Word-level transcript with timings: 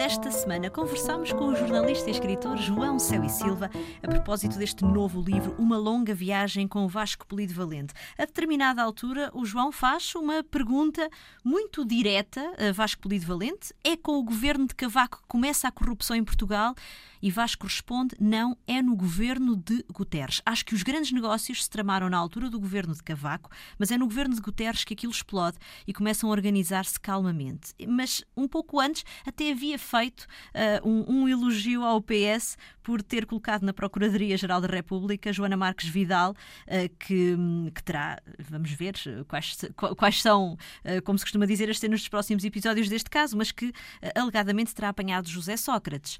Esta 0.00 0.30
semana 0.30 0.70
conversamos 0.70 1.30
com 1.30 1.48
o 1.48 1.54
jornalista 1.54 2.08
e 2.08 2.12
escritor 2.12 2.56
João 2.56 2.98
Céu 2.98 3.22
e 3.22 3.28
Silva 3.28 3.70
a 4.02 4.08
propósito 4.08 4.56
deste 4.56 4.82
novo 4.82 5.20
livro, 5.20 5.54
Uma 5.58 5.76
Longa 5.76 6.14
Viagem 6.14 6.66
com 6.66 6.86
o 6.86 6.88
Vasco 6.88 7.26
Polido 7.26 7.52
Valente. 7.52 7.92
A 8.16 8.24
determinada 8.24 8.82
altura, 8.82 9.30
o 9.34 9.44
João 9.44 9.70
faz 9.70 10.14
uma 10.14 10.42
pergunta 10.42 11.06
muito 11.44 11.84
direta 11.84 12.40
a 12.58 12.72
Vasco 12.72 13.02
Polido 13.02 13.26
Valente: 13.26 13.74
é 13.84 13.94
com 13.94 14.18
o 14.18 14.22
governo 14.22 14.66
de 14.66 14.74
Cavaco 14.74 15.18
que 15.18 15.28
começa 15.28 15.68
a 15.68 15.70
corrupção 15.70 16.16
em 16.16 16.24
Portugal? 16.24 16.74
E 17.22 17.30
Vasco 17.30 17.66
responde: 17.66 18.16
não, 18.18 18.56
é 18.66 18.80
no 18.80 18.96
governo 18.96 19.54
de 19.54 19.84
Guterres. 19.92 20.40
Acho 20.46 20.64
que 20.64 20.74
os 20.74 20.82
grandes 20.82 21.12
negócios 21.12 21.64
se 21.64 21.70
tramaram 21.70 22.08
na 22.08 22.16
altura 22.16 22.48
do 22.48 22.58
governo 22.58 22.94
de 22.94 23.02
Cavaco, 23.02 23.50
mas 23.78 23.90
é 23.90 23.98
no 23.98 24.06
governo 24.06 24.34
de 24.34 24.40
Guterres 24.40 24.84
que 24.84 24.94
aquilo 24.94 25.12
explode 25.12 25.58
e 25.86 25.92
começam 25.92 26.30
a 26.30 26.32
organizar-se 26.32 26.98
calmamente. 26.98 27.74
Mas 27.86 28.24
um 28.34 28.48
pouco 28.48 28.80
antes 28.80 29.04
até 29.26 29.52
havia 29.52 29.78
feito 29.90 30.26
uh, 30.54 30.88
um, 30.88 31.22
um, 31.22 31.28
elogio 31.28 31.82
ao 31.82 32.00
PS 32.00 32.56
por 32.82 33.02
ter 33.02 33.26
colocado 33.26 33.62
na 33.62 33.72
Procuradoria-Geral 33.72 34.60
da 34.60 34.68
República 34.68 35.32
Joana 35.32 35.56
Marques 35.56 35.88
Vidal, 35.88 36.30
uh, 36.32 36.88
que, 36.98 37.36
que, 37.74 37.82
terá, 37.82 38.20
vamos 38.38 38.70
ver 38.72 38.94
quais, 39.26 39.56
quais 39.96 40.22
são, 40.22 40.54
uh, 40.54 41.02
como 41.04 41.18
se 41.18 41.24
costuma 41.24 41.46
dizer, 41.46 41.68
as 41.68 41.78
cenas 41.78 42.00
dos 42.00 42.08
próximos 42.08 42.44
episódios 42.44 42.88
deste 42.88 43.10
caso, 43.10 43.36
mas 43.36 43.50
que 43.50 43.72
alegadamente 44.14 44.74
terá 44.74 44.88
apanhado 44.90 45.28
José 45.28 45.56
Sócrates. 45.56 46.18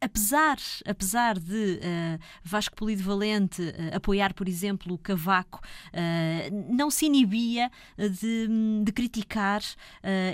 Apesar, 0.00 0.56
apesar 0.86 1.38
de 1.38 1.78
uh, 1.78 2.18
Vasco 2.42 2.74
Polido 2.74 3.02
Valente 3.02 3.62
uh, 3.62 3.96
apoiar, 3.96 4.32
por 4.34 4.48
exemplo, 4.48 4.94
o 4.94 4.98
Cavaco, 4.98 5.60
uh, 5.88 6.74
não 6.74 6.90
se 6.90 7.06
inibia 7.06 7.70
de, 7.96 8.48
de 8.84 8.92
criticar 8.92 9.62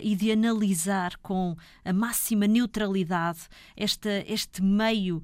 e 0.02 0.14
de 0.14 0.30
analisar 0.30 1.16
com 1.18 1.56
a 1.84 1.92
máxima 1.92 2.46
neutralidade 2.46 3.40
esta, 3.76 4.24
este 4.26 4.62
meio, 4.62 5.22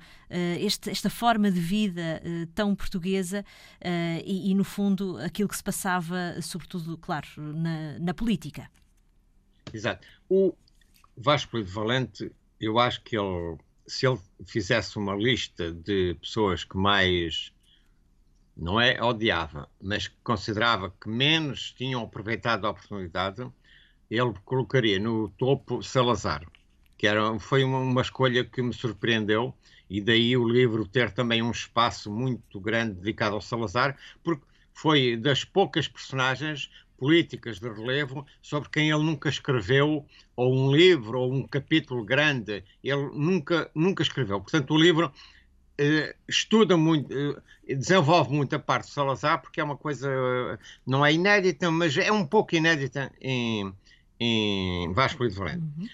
este, 0.58 0.90
esta 0.90 1.10
forma 1.10 1.50
de 1.50 1.60
vida 1.60 2.22
tão 2.54 2.74
portuguesa 2.74 3.44
e, 4.24 4.50
e, 4.50 4.54
no 4.54 4.64
fundo, 4.64 5.18
aquilo 5.18 5.48
que 5.48 5.56
se 5.56 5.62
passava, 5.62 6.40
sobretudo, 6.40 6.96
claro, 6.98 7.28
na, 7.36 7.98
na 7.98 8.14
política. 8.14 8.70
Exato. 9.72 10.06
O 10.28 10.54
Vasco 11.16 11.52
Polido 11.52 11.70
Valente, 11.70 12.32
eu 12.60 12.78
acho 12.78 13.02
que 13.02 13.16
ele 13.16 13.58
se 13.90 14.06
ele 14.06 14.18
fizesse 14.46 14.96
uma 14.96 15.14
lista 15.16 15.72
de 15.72 16.14
pessoas 16.20 16.62
que 16.62 16.76
mais 16.76 17.52
não 18.56 18.80
é 18.80 19.02
odiava, 19.02 19.68
mas 19.82 20.06
que 20.06 20.16
considerava 20.22 20.90
que 20.90 21.08
menos 21.08 21.72
tinham 21.72 22.02
aproveitado 22.02 22.66
a 22.66 22.70
oportunidade, 22.70 23.50
ele 24.08 24.32
colocaria 24.44 24.98
no 25.00 25.28
topo 25.30 25.82
Salazar, 25.82 26.46
que 26.96 27.06
era, 27.06 27.36
foi 27.40 27.64
uma, 27.64 27.78
uma 27.78 28.00
escolha 28.00 28.44
que 28.44 28.62
me 28.62 28.72
surpreendeu, 28.72 29.52
e 29.88 30.00
daí 30.00 30.36
o 30.36 30.48
livro 30.48 30.86
ter 30.86 31.10
também 31.10 31.42
um 31.42 31.50
espaço 31.50 32.12
muito 32.12 32.60
grande 32.60 32.94
dedicado 32.94 33.34
ao 33.34 33.40
Salazar, 33.40 33.98
porque 34.22 34.44
foi 34.72 35.16
das 35.16 35.42
poucas 35.42 35.88
personagens 35.88 36.70
políticas 37.00 37.58
de 37.58 37.68
relevo 37.68 38.26
sobre 38.42 38.68
quem 38.68 38.90
ele 38.90 39.02
nunca 39.02 39.30
escreveu, 39.30 40.04
ou 40.36 40.54
um 40.54 40.70
livro, 40.70 41.18
ou 41.18 41.32
um 41.32 41.48
capítulo 41.48 42.04
grande, 42.04 42.62
ele 42.84 43.08
nunca, 43.14 43.70
nunca 43.74 44.02
escreveu. 44.02 44.38
Portanto, 44.38 44.74
o 44.74 44.78
livro 44.78 45.10
eh, 45.78 46.14
estuda 46.28 46.76
muito, 46.76 47.10
eh, 47.10 47.74
desenvolve 47.74 48.30
muito 48.30 48.54
a 48.54 48.58
parte 48.58 48.88
de 48.88 48.92
Salazar, 48.92 49.40
porque 49.40 49.62
é 49.62 49.64
uma 49.64 49.78
coisa, 49.78 50.08
não 50.86 51.04
é 51.04 51.14
inédita, 51.14 51.70
mas 51.70 51.96
é 51.96 52.12
um 52.12 52.26
pouco 52.26 52.54
inédita 52.54 53.10
em, 53.18 53.72
em 54.20 54.92
Vasco 54.92 55.26
de 55.26 55.34
Valente. 55.34 55.64
Uhum. 55.78 55.88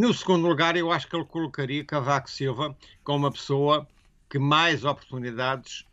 No 0.00 0.14
segundo 0.14 0.46
lugar, 0.46 0.76
eu 0.76 0.92
acho 0.92 1.08
que 1.08 1.16
ele 1.16 1.24
colocaria 1.24 1.84
Cavaco 1.84 2.30
Silva 2.30 2.76
como 3.02 3.18
uma 3.18 3.32
pessoa 3.32 3.88
que 4.30 4.38
mais 4.38 4.84
oportunidades 4.84 5.84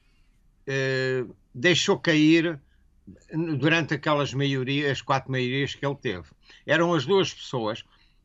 eh, 0.67 1.25
deixou 1.53 1.97
cair 1.97 2.59
durante 3.57 3.93
aquelas 3.93 4.33
maiorias, 4.33 5.01
quatro 5.01 5.31
maiorias 5.31 5.75
que 5.75 5.85
ele 5.85 5.95
teve. 5.95 6.27
Eram 6.65 6.93
as 6.93 7.05
duas 7.05 7.33
pessoas, 7.33 7.83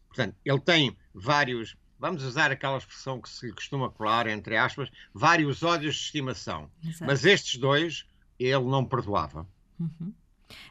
portanto, 0.09 0.37
ele 0.45 0.61
tem 0.61 0.97
vários, 1.15 1.77
vamos 1.99 2.23
usar 2.23 2.51
aquela 2.51 2.79
expressão 2.79 3.21
que 3.21 3.29
se 3.29 3.51
costuma 3.53 3.91
colar, 3.91 4.27
entre 4.27 4.57
aspas, 4.57 4.91
vários 5.15 5.63
ódios 5.63 5.95
de 5.95 6.03
estimação. 6.03 6.71
Exato. 6.85 7.05
Mas 7.05 7.25
estes 7.25 7.59
dois, 7.59 8.05
ele 8.39 8.65
não 8.65 8.85
perdoava. 8.85 9.47
Uhum. 9.79 10.13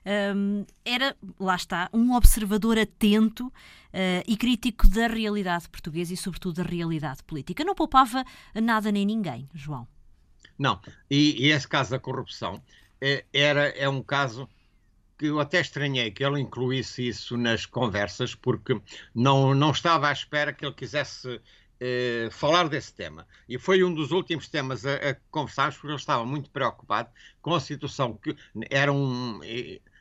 Um, 0.05 0.65
era, 0.85 1.15
lá 1.39 1.55
está, 1.55 1.89
um 1.93 2.13
observador 2.13 2.77
atento 2.77 3.47
uh, 3.47 3.51
e 4.25 4.37
crítico 4.37 4.87
da 4.87 5.07
realidade 5.07 5.67
portuguesa 5.67 6.13
e, 6.13 6.17
sobretudo, 6.17 6.63
da 6.63 6.63
realidade 6.63 7.23
política. 7.23 7.63
Não 7.63 7.75
poupava 7.75 8.23
nada 8.53 8.91
nem 8.91 9.05
ninguém, 9.05 9.49
João. 9.53 9.87
Não, 10.57 10.79
e, 11.09 11.47
e 11.47 11.51
esse 11.51 11.67
caso 11.67 11.91
da 11.91 11.99
corrupção 11.99 12.61
é, 13.01 13.25
era, 13.33 13.67
é 13.69 13.87
um 13.87 14.01
caso 14.01 14.49
que 15.17 15.27
eu 15.27 15.39
até 15.39 15.61
estranhei 15.61 16.11
que 16.11 16.23
ele 16.23 16.39
incluísse 16.39 17.07
isso 17.07 17.37
nas 17.37 17.65
conversas, 17.65 18.35
porque 18.35 18.79
não, 19.13 19.53
não 19.53 19.71
estava 19.71 20.09
à 20.09 20.11
espera 20.11 20.51
que 20.51 20.65
ele 20.65 20.73
quisesse 20.73 21.39
eh, 21.79 22.29
falar 22.31 22.69
desse 22.69 22.93
tema. 22.93 23.27
E 23.47 23.57
foi 23.57 23.83
um 23.83 23.93
dos 23.93 24.11
últimos 24.11 24.47
temas 24.47 24.85
a, 24.85 24.95
a 24.95 25.15
conversarmos, 25.29 25.75
porque 25.75 25.87
ele 25.87 25.95
estava 25.95 26.25
muito 26.25 26.49
preocupado 26.49 27.09
com 27.41 27.53
a 27.53 27.59
situação 27.59 28.17
que 28.17 28.35
era 28.69 28.91
um. 28.91 29.39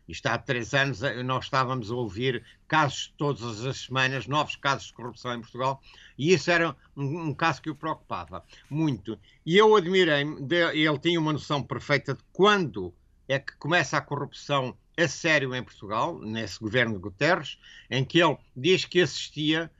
Isto 0.08 0.26
há 0.26 0.38
três 0.38 0.74
anos 0.74 1.00
nós 1.24 1.44
estávamos 1.44 1.90
a 1.90 1.94
ouvir 1.94 2.44
casos 2.68 3.14
todas 3.16 3.64
as 3.64 3.78
semanas, 3.78 4.26
novos 4.26 4.56
casos 4.56 4.88
de 4.88 4.92
corrupção 4.92 5.34
em 5.34 5.40
Portugal, 5.40 5.80
e 6.18 6.32
isso 6.32 6.50
era 6.50 6.76
um, 6.96 7.28
um 7.28 7.34
caso 7.34 7.62
que 7.62 7.70
o 7.70 7.74
preocupava 7.74 8.44
muito. 8.68 9.18
E 9.46 9.56
eu 9.56 9.74
admirei-me, 9.74 10.46
ele 10.72 10.98
tinha 10.98 11.18
uma 11.18 11.32
noção 11.32 11.62
perfeita 11.62 12.14
de 12.14 12.22
quando 12.32 12.94
é 13.28 13.38
que 13.38 13.56
começa 13.56 13.96
a 13.96 14.02
corrupção 14.02 14.76
a 14.96 15.08
sério 15.08 15.54
em 15.54 15.62
Portugal, 15.62 16.18
nesse 16.20 16.58
governo 16.60 16.94
de 16.94 17.00
Guterres, 17.00 17.58
em 17.90 18.04
que 18.04 18.22
ele 18.22 18.36
diz 18.56 18.84
que 18.84 19.00
assistia 19.00 19.70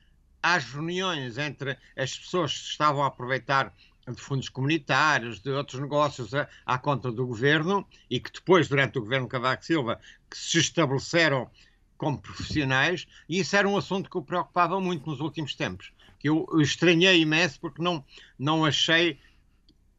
às 0.43 0.65
reuniões 0.65 1.39
entre 1.39 1.79
as 1.97 2.19
pessoas 2.19 2.53
que 2.53 2.69
estavam 2.71 3.03
a 3.03 3.07
aproveitar 3.07 3.73
de 4.13 4.21
fundos 4.21 4.49
comunitários, 4.49 5.41
de 5.41 5.51
outros 5.51 5.81
negócios 5.81 6.35
à, 6.35 6.49
à 6.67 6.79
conta 6.79 7.11
do 7.11 7.27
governo 7.27 7.87
e 8.11 8.21
que 8.21 8.33
depois, 8.33 8.69
durante 8.69 8.99
o 8.99 9.01
governo 9.01 9.29
Cavaco 9.29 9.65
Silva, 9.65 9.99
que 10.31 10.37
se 10.37 10.59
estabeleceram 10.59 11.51
como 11.97 12.21
profissionais, 12.21 13.07
e 13.29 13.41
isso 13.41 13.57
era 13.57 13.69
um 13.69 13.77
assunto 13.77 14.11
que 14.11 14.19
o 14.19 14.23
preocupava 14.23 14.81
muito 14.81 15.09
nos 15.09 15.21
últimos 15.21 15.55
tempos, 15.55 15.93
que 16.19 16.29
eu 16.29 16.47
estranhei 16.61 17.21
imenso 17.21 17.59
porque 17.61 17.83
não, 17.83 18.05
não 18.39 18.65
achei 18.65 19.19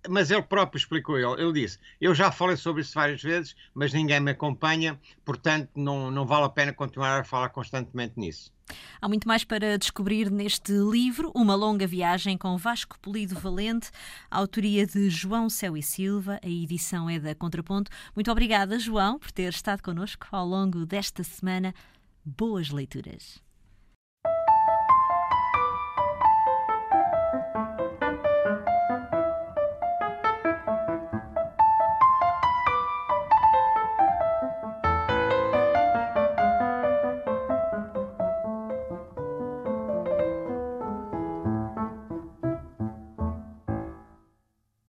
mas 0.10 0.32
ele 0.32 0.42
próprio 0.42 0.78
explicou, 0.78 1.18
ele, 1.18 1.42
ele 1.42 1.54
disse, 1.54 1.80
eu 2.00 2.14
já 2.14 2.32
falei 2.32 2.56
sobre 2.56 2.82
isso 2.82 2.94
várias 2.94 3.22
vezes, 3.22 3.56
mas 3.74 3.94
ninguém 3.94 4.20
me 4.20 4.32
acompanha, 4.32 5.00
portanto 5.24 5.70
não, 5.76 6.12
não 6.12 6.26
vale 6.26 6.46
a 6.46 6.50
pena 6.50 6.74
continuar 6.74 7.20
a 7.20 7.24
falar 7.24 7.50
constantemente 7.50 8.14
nisso. 8.18 8.54
Há 9.00 9.08
muito 9.08 9.28
mais 9.28 9.44
para 9.44 9.78
descobrir 9.78 10.32
neste 10.32 10.72
livro, 10.72 11.32
Uma 11.36 11.56
Longa 11.56 11.86
Viagem 11.86 12.38
com 12.38 12.58
Vasco 12.58 12.98
Polido 13.00 13.36
Valente, 13.36 13.92
autoria 14.30 14.88
de 14.88 15.10
João 15.10 15.50
Céu 15.50 15.78
e 15.78 15.84
Silva, 15.84 16.40
a 16.44 16.50
edição 16.50 17.10
é 17.10 17.20
da 17.20 17.36
Contraponto. 17.36 17.92
Muito 18.16 18.32
obrigada, 18.32 18.80
João, 18.80 19.20
por 19.20 19.32
ter 19.32 19.50
estado 19.50 19.84
connosco 19.84 20.28
ao 20.32 20.48
longo 20.48 20.86
desta 20.86 21.24
semana. 21.24 21.74
Boas 22.26 22.70
leituras. 22.72 23.44